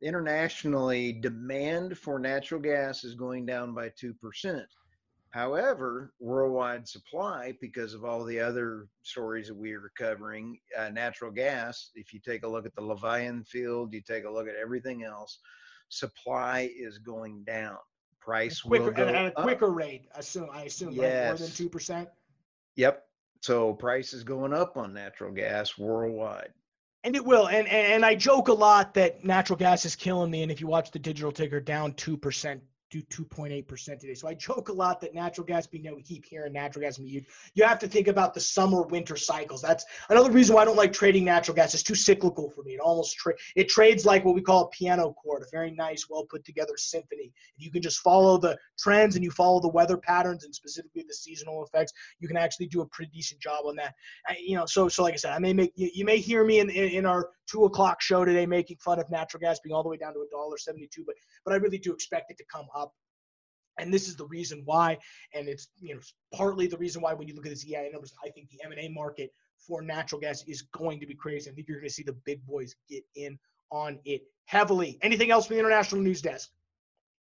[0.00, 4.64] Internationally, demand for natural gas is going down by 2%.
[5.28, 11.30] However, worldwide supply, because of all the other stories that we are covering, uh, natural
[11.30, 14.56] gas, if you take a look at the Leviathan field, you take a look at
[14.56, 15.40] everything else,
[15.90, 17.76] supply is going down
[18.28, 19.76] price quicker, will go at, a quicker up.
[19.76, 20.04] rate.
[20.14, 21.02] Assume I assume yes.
[21.02, 21.26] right?
[21.28, 22.08] more than two percent.
[22.76, 23.04] Yep.
[23.40, 26.52] So price is going up on natural gas worldwide.
[27.04, 27.48] And it will.
[27.48, 30.42] And, and and I joke a lot that natural gas is killing me.
[30.42, 34.14] And if you watch the digital ticker down two percent do 2.8% today.
[34.14, 36.96] So I joke a lot that natural gas being know, we keep hearing natural gas
[36.96, 37.26] being used.
[37.54, 39.60] You have to think about the summer winter cycles.
[39.60, 41.74] That's another reason why I don't like trading natural gas.
[41.74, 42.74] It's too cyclical for me.
[42.74, 46.06] It almost tra- it trades like what we call a piano chord, a very nice,
[46.08, 47.32] well put together symphony.
[47.56, 51.04] If you can just follow the trends and you follow the weather patterns and specifically
[51.06, 53.94] the seasonal effects, you can actually do a pretty decent job on that.
[54.26, 56.44] I, you know, so so like I said, I may make you, you may hear
[56.44, 59.74] me in, in, in our two o'clock show today making fun of natural gas being
[59.74, 62.30] all the way down to a dollar seventy two, but but I really do expect
[62.30, 62.77] it to come up.
[63.78, 64.98] And this is the reason why,
[65.34, 66.00] and it's you know
[66.34, 68.88] partly the reason why when you look at this EIA numbers, I think the M&A
[68.88, 71.50] market for natural gas is going to be crazy.
[71.50, 73.38] I think you're going to see the big boys get in
[73.70, 74.98] on it heavily.
[75.02, 76.50] Anything else from the international news desk?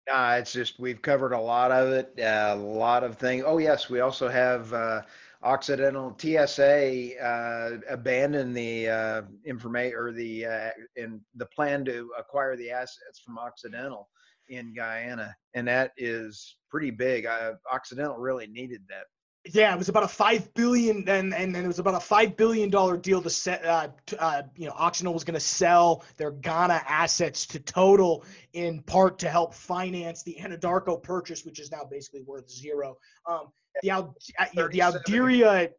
[0.06, 3.44] Nah, it's just we've covered a lot of it, uh, a lot of things.
[3.46, 5.02] Oh yes, we also have uh,
[5.42, 12.56] Occidental TSA uh, abandoned the uh, information or the uh, in the plan to acquire
[12.56, 14.08] the assets from Occidental
[14.48, 17.26] in Guyana, and that is pretty big.
[17.26, 19.04] Uh, Occidental really needed that.
[19.52, 22.34] Yeah, it was about a five billion, and and, and it was about a five
[22.36, 23.64] billion dollar deal to set.
[23.64, 28.24] Uh, to, uh, you know, Occidental was going to sell their Ghana assets to Total
[28.54, 32.96] in part to help finance the Anadarko purchase, which is now basically worth zero.
[33.26, 33.48] Um,
[33.82, 35.70] the Al, uh, the Algeria.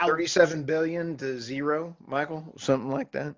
[0.00, 3.34] Al- 37 billion to zero, Michael, something like that.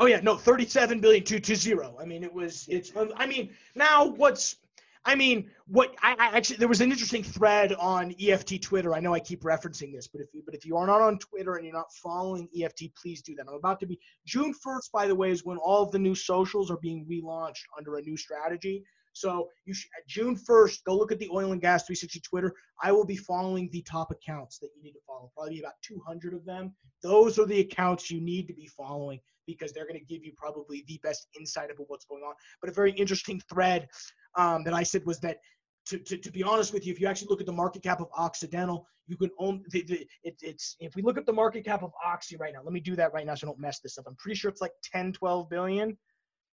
[0.00, 1.94] Oh yeah, no, 37 billion to to zero.
[2.00, 2.90] I mean, it was it's.
[2.96, 4.56] Um, I mean, now what's
[5.04, 8.94] I mean, what I, I, actually there was an interesting thread on EFT Twitter.
[8.94, 11.18] I know I keep referencing this, but if you but if you are not on
[11.18, 13.46] Twitter and you're not following EFT, please do that.
[13.48, 16.14] I'm about to be June 1st, by the way, is when all of the new
[16.14, 18.84] socials are being relaunched under a new strategy.
[19.12, 22.54] So you should, June 1st, go look at the Oil and Gas 360 Twitter.
[22.82, 25.30] I will be following the top accounts that you need to follow.
[25.36, 26.74] Probably about 200 of them.
[27.02, 30.32] Those are the accounts you need to be following because they're going to give you
[30.36, 32.34] probably the best insight about what's going on.
[32.60, 33.88] But a very interesting thread
[34.36, 35.38] um, that I said was that
[35.86, 38.00] to, to, to, be honest with you, if you actually look at the market cap
[38.00, 41.64] of Occidental, you can own the, the it, it's if we look at the market
[41.64, 43.80] cap of Oxy right now, let me do that right now so I don't mess
[43.80, 44.04] this up.
[44.06, 45.96] I'm pretty sure it's like 10, 12 billion.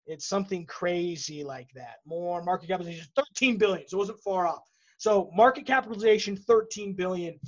[0.06, 1.96] It's something crazy like that.
[2.04, 3.86] More market capitalization, 13 billion.
[3.88, 4.62] So it wasn't far off.
[4.98, 7.38] So market capitalization, 13 billion.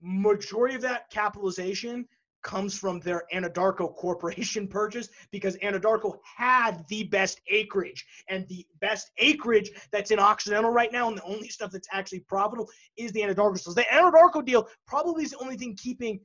[0.00, 2.06] Majority of that capitalization
[2.42, 9.10] comes from their Anadarko Corporation purchase because Anadarko had the best acreage and the best
[9.18, 13.20] acreage that's in Occidental right now, and the only stuff that's actually profitable is the
[13.20, 13.58] Anadarko.
[13.58, 16.20] So the Anadarko deal probably is the only thing keeping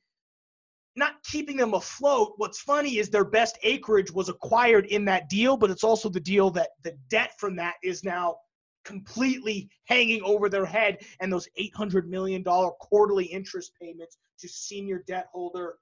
[0.96, 2.34] not keeping them afloat.
[2.38, 6.20] What's funny is their best acreage was acquired in that deal, but it's also the
[6.20, 8.38] deal that the debt from that is now
[8.86, 15.28] completely hanging over their head and those $800 million quarterly interest payments to senior debt
[15.32, 15.76] holder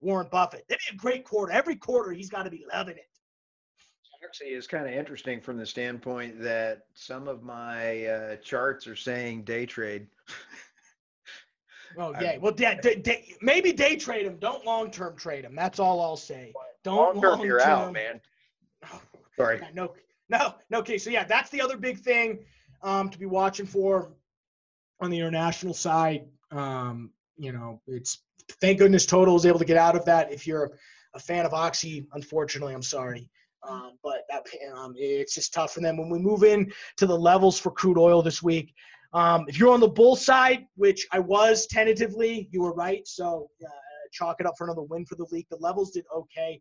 [0.00, 0.64] Warren Buffett.
[0.68, 1.52] That'd be a great quarter.
[1.52, 3.08] Every quarter, he's got to be loving it.
[4.22, 8.96] Actually, it's kind of interesting from the standpoint that some of my uh, charts are
[8.96, 10.06] saying day trade.
[11.98, 12.80] Oh yeah, well, yeah,
[13.40, 14.36] maybe day trade them.
[14.38, 15.54] Don't long term trade them.
[15.54, 16.52] That's all I'll say.
[16.82, 18.20] Don't long term, you're out, man.
[19.36, 19.60] Sorry.
[19.74, 19.92] No,
[20.28, 20.78] no, no.
[20.78, 22.40] Okay, so yeah, that's the other big thing
[22.82, 24.12] um, to be watching for
[25.00, 26.26] on the international side.
[26.50, 28.22] Um, you know, it's
[28.60, 30.32] thank goodness Total is able to get out of that.
[30.32, 30.72] If you're
[31.14, 33.28] a fan of Oxy, unfortunately, I'm sorry.
[33.66, 34.44] Um, but that,
[34.76, 35.96] um, it's just tough for them.
[35.96, 38.74] When we move in to the levels for crude oil this week,
[39.14, 43.06] um, if you're on the bull side, which I was tentatively, you were right.
[43.06, 43.68] So uh,
[44.12, 45.46] chalk it up for another win for the league.
[45.50, 46.60] The levels did okay.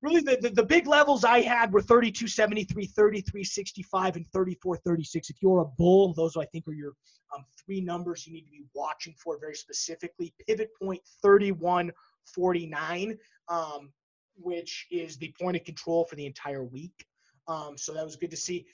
[0.00, 5.30] Really, the, the, the big levels I had were 32.73, 33.65, and 34.36.
[5.30, 6.92] If you're a bull, those I think are your
[7.34, 10.32] um, three numbers you need to be watching for very specifically.
[10.46, 13.90] Pivot point 31.49, um,
[14.36, 17.06] which is the point of control for the entire week.
[17.48, 18.66] Um, so that was good to see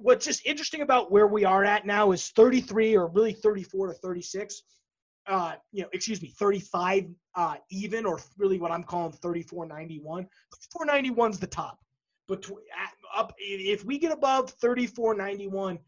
[0.00, 3.94] what's just interesting about where we are at now is 33 or really 34 to
[3.94, 4.62] 36
[5.26, 10.26] uh, you know, excuse me, 35 uh, even, or really what I'm calling 34.91.
[10.76, 11.78] 34.91 is the top.
[12.28, 12.48] But
[13.14, 15.78] up, if we get above 34.91,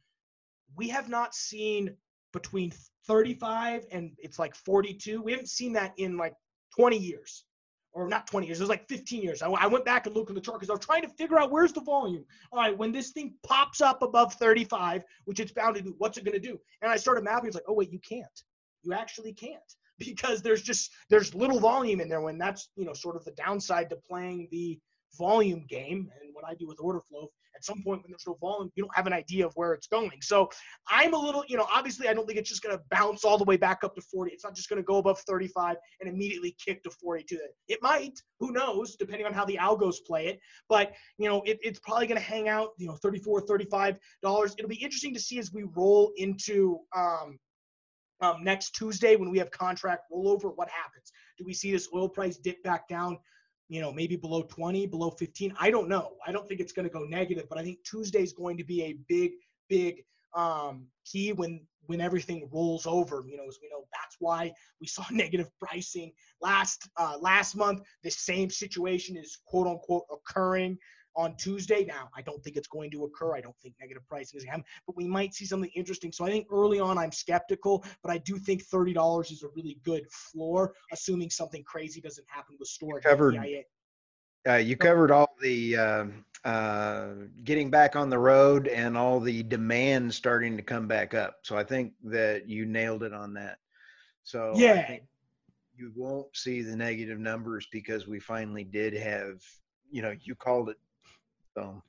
[0.77, 1.95] we have not seen
[2.33, 2.73] between
[3.07, 5.23] 35 and it's like 42.
[5.23, 6.35] We haven't seen that in like
[6.77, 7.45] 20 years
[7.97, 9.41] or not 20 years, it was like 15 years.
[9.41, 11.39] I, I went back and looked at the chart because I was trying to figure
[11.39, 12.25] out where's the volume.
[12.53, 16.19] All right, when this thing pops up above 35, which it's bound to do, what's
[16.19, 16.61] it going to do?
[16.83, 17.47] And I started mapping.
[17.47, 18.43] It's like, oh wait, you can't.
[18.83, 19.57] You actually can't
[19.99, 22.21] because there's just there's little volume in there.
[22.21, 24.79] When that's you know sort of the downside to playing the
[25.17, 28.37] volume game and what I do with order flow at some point when there's no
[28.41, 30.21] volume, you don't have an idea of where it's going.
[30.21, 30.51] So
[30.89, 33.39] I'm a little, you know, obviously I don't think it's just going to bounce all
[33.39, 34.33] the way back up to 40.
[34.33, 37.39] It's not just going to go above 35 and immediately kick to 42.
[37.69, 40.41] It might, who knows, depending on how the algos play it.
[40.69, 44.55] But, you know, it, it's probably going to hang out, you know, 34, 35 dollars.
[44.59, 47.39] It'll be interesting to see as we roll into um,
[48.21, 51.13] um, next Tuesday when we have contract rollover, what happens?
[51.39, 53.19] Do we see this oil price dip back down
[53.69, 55.55] you know, maybe below 20, below 15.
[55.59, 56.13] I don't know.
[56.27, 58.65] I don't think it's going to go negative, but I think Tuesday is going to
[58.65, 59.33] be a big,
[59.69, 63.25] big um, key when when everything rolls over.
[63.27, 67.83] You know, as we know, that's why we saw negative pricing last uh, last month.
[68.03, 70.79] The same situation is quote unquote occurring
[71.17, 71.85] on Tuesday.
[71.85, 73.35] Now, I don't think it's going to occur.
[73.35, 76.13] I don't think negative pricing is going to happen, but we might see something interesting.
[76.13, 79.79] So I think early on, I'm skeptical, but I do think $30 is a really
[79.83, 83.05] good floor, assuming something crazy doesn't happen with storage.
[83.05, 83.37] Covered.
[84.49, 86.05] Uh, you covered all the uh,
[86.45, 87.09] uh,
[87.43, 91.39] getting back on the road and all the demand starting to come back up.
[91.43, 93.59] So I think that you nailed it on that.
[94.23, 94.99] So yeah,
[95.77, 99.43] you won't see the negative numbers because we finally did have,
[99.91, 100.77] you know, you called it
[101.57, 101.83] so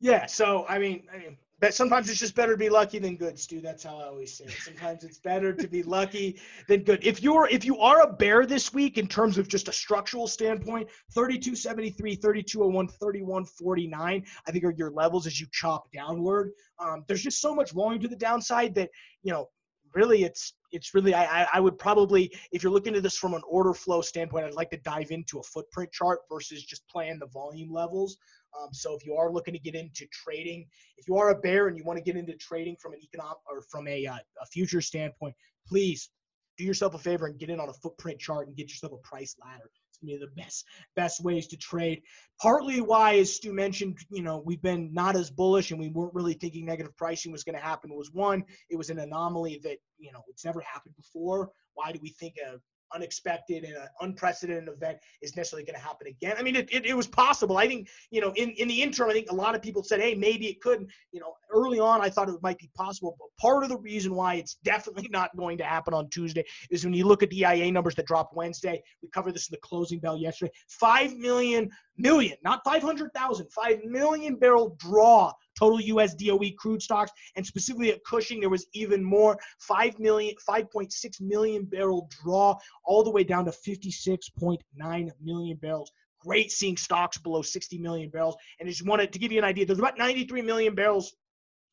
[0.00, 3.16] yeah, so I mean, I mean, but sometimes it's just better to be lucky than
[3.16, 3.62] good, Stu.
[3.62, 4.52] That's how I always say it.
[4.62, 7.02] Sometimes it's better to be lucky than good.
[7.02, 10.26] If you're if you are a bear this week in terms of just a structural
[10.26, 16.52] standpoint, 3273, 3201, 3149, I think are your levels as you chop downward.
[16.78, 18.90] Um, there's just so much volume to the downside that,
[19.22, 19.48] you know,
[19.94, 23.40] really it's it's really I, I would probably if you're looking at this from an
[23.48, 27.26] order flow standpoint i'd like to dive into a footprint chart versus just playing the
[27.28, 28.18] volume levels
[28.60, 30.66] um, so if you are looking to get into trading,
[30.96, 33.38] if you are a bear and you want to get into trading from an economic
[33.50, 35.34] or from a, uh, a future standpoint,
[35.66, 36.10] please
[36.56, 39.08] do yourself a favor and get in on a footprint chart and get yourself a
[39.08, 39.70] price ladder.
[39.90, 40.64] It's gonna be the best
[40.94, 42.02] best ways to trade.
[42.40, 46.14] Partly why, as Stu mentioned, you know, we've been not as bullish and we weren't
[46.14, 47.94] really thinking negative pricing was going to happen.
[47.94, 51.50] Was one, it was an anomaly that you know it's never happened before.
[51.74, 52.58] Why do we think a
[52.94, 56.36] unexpected and an unprecedented event is necessarily going to happen again.
[56.38, 57.56] I mean, it, it, it, was possible.
[57.56, 60.00] I think, you know, in, in the interim, I think a lot of people said,
[60.00, 63.16] hey, maybe it couldn't." You know, early on, I thought it might be possible.
[63.18, 66.84] But part of the reason why it's definitely not going to happen on Tuesday is
[66.84, 68.82] when you look at the EIA numbers that dropped Wednesday.
[69.02, 70.52] We covered this in the closing bell yesterday.
[70.68, 77.10] 5 million million, not 500,000, 5 million barrel draw total US DOE crude stocks.
[77.34, 83.02] And specifically at Cushing, there was even more 5 million, 5.6 million barrel draw all
[83.02, 85.90] the way down to 56.9 million barrels.
[86.20, 88.36] Great seeing stocks below 60 million barrels.
[88.58, 91.14] And just wanted to give you an idea, there's about 93 million barrels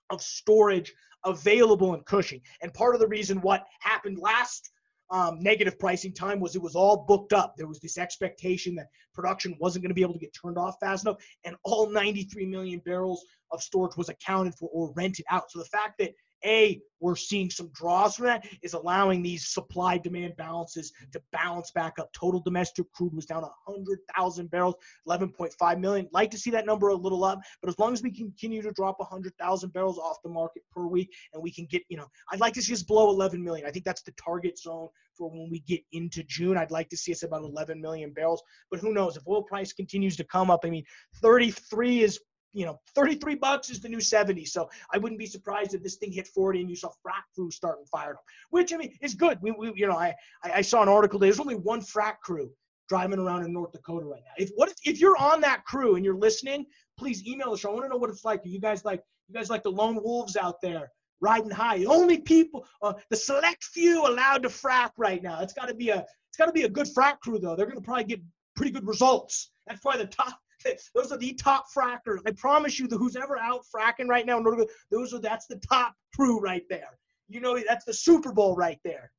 [0.09, 0.93] of storage
[1.25, 2.41] available in Cushing.
[2.61, 4.71] And part of the reason what happened last
[5.09, 7.55] um, negative pricing time was it was all booked up.
[7.57, 10.75] There was this expectation that production wasn't going to be able to get turned off
[10.79, 15.51] fast enough, and all 93 million barrels of storage was accounted for or rented out.
[15.51, 16.13] So the fact that
[16.45, 21.71] a, we're seeing some draws from that is allowing these supply demand balances to balance
[21.71, 22.11] back up.
[22.13, 24.75] Total domestic crude was down 100,000 barrels,
[25.07, 26.07] 11.5 million.
[26.13, 28.71] Like to see that number a little up, but as long as we continue to
[28.71, 32.39] drop 100,000 barrels off the market per week and we can get, you know, I'd
[32.39, 33.67] like to see us below 11 million.
[33.67, 36.57] I think that's the target zone for when we get into June.
[36.57, 39.73] I'd like to see us about 11 million barrels, but who knows if oil price
[39.73, 40.61] continues to come up.
[40.63, 40.85] I mean,
[41.21, 42.19] 33 is
[42.53, 44.45] you know, 33 bucks is the new 70.
[44.45, 47.51] So I wouldn't be surprised if this thing hit 40 and you saw frac crew
[47.51, 49.39] starting fired up, which I mean is good.
[49.41, 50.13] We, we you know, I,
[50.43, 51.19] I saw an article.
[51.19, 52.51] There's only one frac crew
[52.87, 54.33] driving around in North Dakota right now.
[54.37, 56.65] If what if, if you're on that crew and you're listening,
[56.97, 57.65] please email us.
[57.65, 58.45] I want to know what it's like.
[58.45, 61.79] Are you guys like you guys like the lone wolves out there riding high?
[61.79, 65.41] The only people, uh, the select few allowed to frac right now.
[65.41, 67.55] It's got to be a it's got to be a good frac crew though.
[67.55, 68.21] They're going to probably get
[68.55, 69.51] pretty good results.
[69.67, 70.39] That's probably the top
[70.95, 72.19] those are the top frackers.
[72.25, 74.43] I promise you, the who's ever out fracking right now,
[74.91, 76.97] those are that's the top crew right there.
[77.29, 79.11] You know, that's the Super Bowl right there.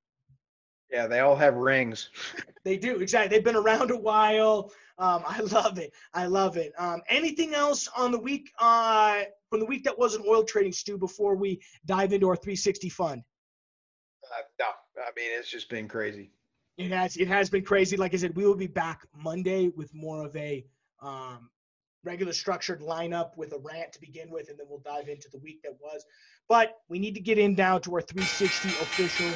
[0.91, 2.11] Yeah, they all have rings.
[2.65, 3.37] they do exactly.
[3.37, 4.71] They've been around a while.
[4.99, 5.93] Um, I love it.
[6.13, 6.73] I love it.
[6.79, 10.97] Um, anything else on the week uh, from the week that wasn't oil trading, Stu?
[10.97, 13.23] Before we dive into our 360 fund.
[14.25, 14.67] Uh, no,
[15.03, 16.31] I mean it's just been crazy.
[16.77, 17.17] It has.
[17.17, 17.97] It has been crazy.
[17.97, 20.65] Like I said, we will be back Monday with more of a
[21.03, 21.51] um,
[22.05, 25.39] regular structured lineup with a rant to begin with, and then we'll dive into the
[25.39, 26.05] week that was.
[26.49, 29.31] But we need to get in down to our 360 official,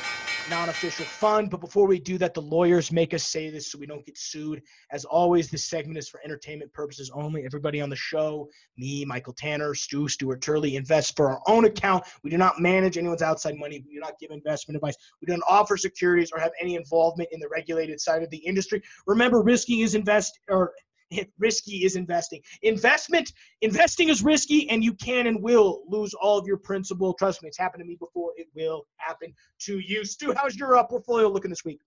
[0.51, 1.51] non-official fund.
[1.51, 4.19] But before we do that, the lawyers make us say this so we don't get
[4.19, 4.61] sued.
[4.93, 7.47] As always, this segment is for entertainment purposes only.
[7.47, 12.05] Everybody on the show, me, Michael Tanner, Stu, Stuart Turley, invest for our own account.
[12.23, 13.83] We do not manage anyone's outside money.
[13.87, 14.97] We do not give investment advice.
[15.23, 18.83] We don't offer securities or have any involvement in the regulated side of the industry.
[19.07, 20.73] Remember, risking is invest or
[21.39, 22.41] risky is investing.
[22.63, 27.15] Investment, investing is risky, and you can and will lose all of your principal.
[27.15, 28.33] Trust me, it's happened to me before.
[28.37, 30.05] It will happen to you.
[30.05, 31.81] Stu, how's your uh, portfolio looking this week?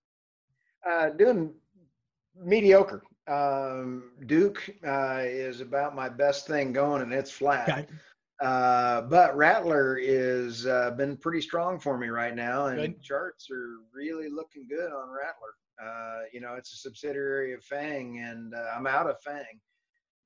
[0.88, 1.54] Uh, doing
[2.36, 3.02] mediocre.
[3.28, 7.68] Um, Duke uh, is about my best thing going, and it's flat.
[7.68, 7.86] Okay.
[8.40, 13.02] Uh, but Rattler is uh, been pretty strong for me right now, and good.
[13.02, 15.54] charts are really looking good on Rattler.
[15.82, 19.60] Uh, you know, it's a subsidiary of Fang, and uh, I'm out of Fang,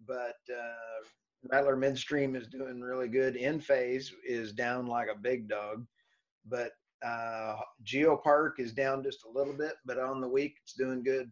[0.06, 1.04] but uh,
[1.50, 3.37] Rattler Midstream is doing really good.
[3.37, 5.87] Enphase is down like a big dog,
[6.46, 6.72] but
[7.04, 11.28] uh, GeoPark is down just a little bit, but on the week it's doing good.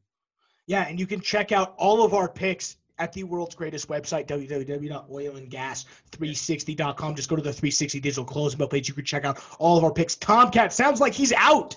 [0.66, 4.26] Yeah, and you can check out all of our picks at the world's greatest website,
[4.26, 7.14] www.oilandgas360.com.
[7.14, 8.88] Just go to the 360 digital closing page.
[8.88, 10.16] You can check out all of our picks.
[10.16, 11.76] Tomcat sounds like he's out.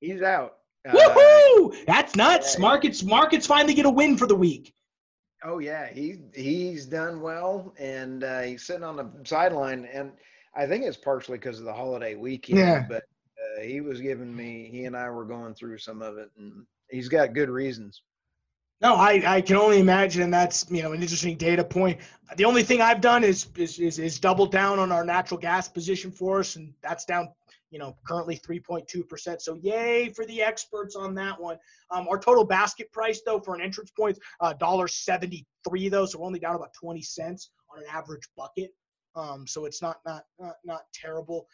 [0.00, 0.54] He's out.
[0.86, 1.84] Woohoo!
[1.86, 2.58] That's nuts.
[2.58, 4.72] Markets markets finally get a win for the week.
[5.44, 10.12] Oh yeah, he he's done well, and uh, he's sitting on the sideline, and
[10.54, 12.58] I think it's partially because of the holiday weekend.
[12.58, 12.84] Yeah.
[12.88, 13.04] But
[13.58, 16.64] uh, he was giving me, he and I were going through some of it, and
[16.90, 18.02] he's got good reasons.
[18.80, 21.98] No, I, I can only imagine, and that's you know an interesting data point.
[22.36, 25.68] The only thing I've done is is is, is double down on our natural gas
[25.68, 27.28] position for us, and that's down
[27.70, 29.40] you know, currently 3.2%.
[29.40, 31.58] So yay for the experts on that one.
[31.90, 36.06] Um, our total basket price though for an entrance point, uh, $1.73 though.
[36.06, 38.70] So we're only down about 20 cents on an average bucket.
[39.14, 41.46] Um, so it's not, not, not, not terrible.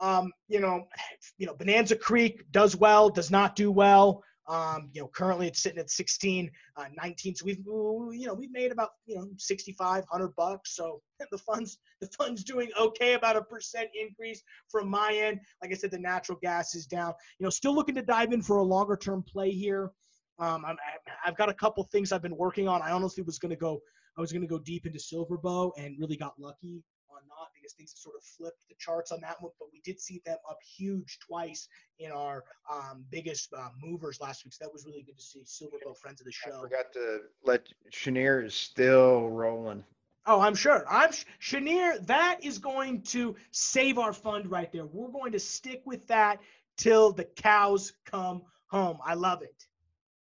[0.00, 0.86] Um, you know,
[1.38, 4.22] you know, Bonanza Creek does well, does not do well.
[4.48, 7.36] Um, you know, currently it's sitting at 16, uh, 19.
[7.36, 10.74] So we've, you know, we've made about, you know, 65, 100 bucks.
[10.74, 11.00] So
[11.30, 15.40] the funds, the fund's doing okay, about a percent increase from my end.
[15.62, 17.14] Like I said, the natural gas is down.
[17.38, 19.90] You know, still looking to dive in for a longer term play here.
[20.38, 20.74] Um, i
[21.22, 22.82] have got a couple things I've been working on.
[22.82, 23.80] I honestly was going to go,
[24.18, 26.82] I was going to go deep into SilverBow and really got lucky
[27.28, 29.52] not because things have sort of flipped the charts on that one.
[29.58, 34.44] But we did see them up huge twice in our um, biggest uh, movers last
[34.44, 34.54] week.
[34.54, 35.40] So that was really good to see.
[35.44, 36.58] SilverBow, friends of the show.
[36.58, 39.84] I forgot to let Cheniere is still rolling.
[40.24, 40.84] Oh, I'm sure.
[40.88, 41.10] I'm
[41.40, 41.98] Cheniere.
[42.06, 44.86] That is going to save our fund right there.
[44.86, 46.40] We're going to stick with that
[46.76, 48.98] till the cows come home.
[49.04, 49.66] I love it.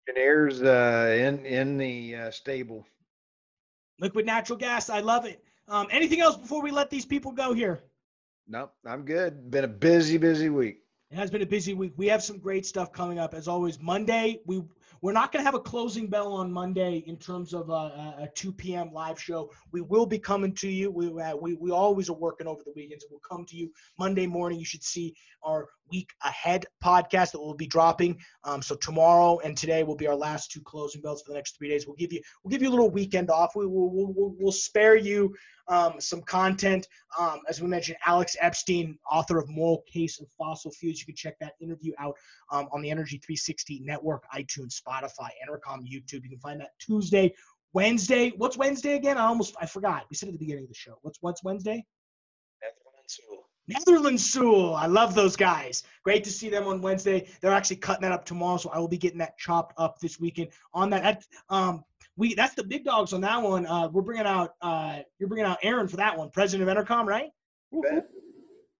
[0.07, 2.85] Cheniere's uh, in in the uh, stable.
[3.99, 4.89] Liquid natural gas.
[4.89, 5.43] I love it.
[5.69, 7.79] Um, anything else before we let these people go here?
[8.47, 9.51] Nope, I'm good.
[9.51, 10.79] Been a busy, busy week.
[11.11, 11.93] It has been a busy week.
[11.97, 13.33] We have some great stuff coming up.
[13.33, 14.63] As always, Monday we
[15.01, 18.29] we're not going to have a closing bell on Monday in terms of a, a
[18.35, 18.91] 2 p.m.
[18.91, 19.51] live show.
[19.71, 20.91] We will be coming to you.
[20.91, 23.05] We, uh, we, we always are working over the weekends.
[23.09, 24.59] We'll come to you Monday morning.
[24.59, 28.19] You should see our week ahead podcast that we'll be dropping.
[28.43, 31.57] Um, so tomorrow and today will be our last two closing bells for the next
[31.57, 31.87] three days.
[31.87, 33.55] We'll give you we'll give you a little weekend off.
[33.55, 35.33] We will we'll, we'll, we'll spare you
[35.69, 36.87] um, some content.
[37.17, 40.99] Um, as we mentioned, Alex Epstein, author of Moral Case of Fossil Fuels.
[40.99, 42.15] You can check that interview out
[42.51, 46.23] um, on the Energy 360 Network, iTunes, Spotify, Entercom, YouTube.
[46.23, 47.33] You can find that Tuesday,
[47.73, 48.31] Wednesday.
[48.37, 49.17] What's Wednesday again?
[49.17, 50.05] I almost I forgot.
[50.09, 50.97] We said at the beginning of the show.
[51.01, 51.85] What's what's Wednesday?
[52.61, 53.49] Netherlands Sewell.
[53.67, 54.75] Netherlands Sewell.
[54.75, 55.83] I love those guys.
[56.03, 57.27] Great to see them on Wednesday.
[57.41, 60.19] They're actually cutting that up tomorrow, so I will be getting that chopped up this
[60.19, 61.23] weekend on that.
[61.49, 61.83] Um,
[62.17, 63.65] we that's the big dogs on that one.
[63.65, 67.05] Uh, we're bringing out uh, you're bringing out Aaron for that one, president of EnerCom,
[67.05, 67.29] right?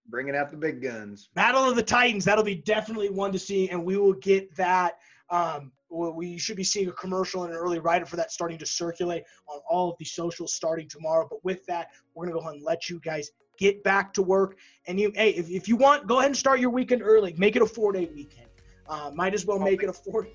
[0.08, 1.30] Bringing out the big guns.
[1.34, 2.24] Battle of the Titans.
[2.24, 4.98] That'll be definitely one to see, and we will get that.
[5.30, 8.66] Um, we should be seeing a commercial and an early write-up for that starting to
[8.66, 11.26] circulate on all of the socials starting tomorrow.
[11.28, 14.56] But with that, we're gonna go ahead and let you guys get back to work.
[14.86, 17.34] And you, hey, if, if you want, go ahead and start your weekend early.
[17.36, 18.46] Make it a four-day weekend.
[18.88, 20.28] Uh, might as well make it a four.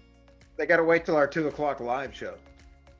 [0.57, 2.35] They got to wait till our two o'clock live show.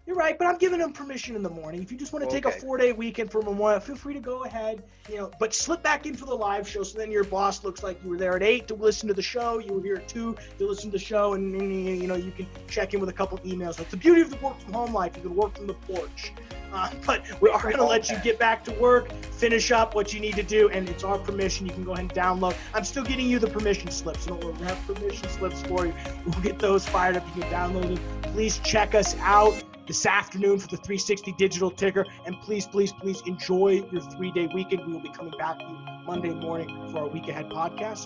[0.06, 1.82] You're right, but I'm giving them permission in the morning.
[1.82, 2.56] If you just want to take Okay.
[2.56, 4.84] a four day weekend for Memorial, feel free to go ahead.
[5.10, 8.04] You know, but slip back into the live show so then your boss looks like
[8.04, 9.58] you were there at eight to listen to the show.
[9.58, 12.32] You were here at two to listen to the show, and, and, you know you
[12.32, 13.78] can check in with a couple emails.
[13.78, 15.16] That's the beauty of the work from home life.
[15.16, 16.34] You can work from the porch.
[16.72, 20.14] Uh, but we are going to let you get back to work, finish up what
[20.14, 21.66] you need to do, and it's our permission.
[21.66, 22.56] You can go ahead and download.
[22.76, 24.28] I'm still getting you the permission slips.
[24.28, 25.96] Don't worry, we have permission slips for you.
[26.26, 27.26] We'll get those fired up.
[27.36, 28.32] You can download them.
[28.34, 32.06] Please check us out this afternoon for the 360 digital ticker.
[32.26, 34.86] And please, please, please enjoy your three day weekend.
[34.86, 38.04] We will be coming back to you Monday morning for our week ahead podcast.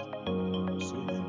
[0.82, 1.29] See you then.